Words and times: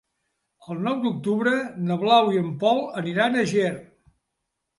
El 0.71 0.77
nou 0.87 0.95
d'octubre 1.03 1.53
na 1.89 1.99
Blau 2.05 2.33
i 2.37 2.41
en 2.45 2.49
Pol 2.65 2.81
aniran 3.03 3.37
a 3.37 3.45
Ger. 3.53 3.71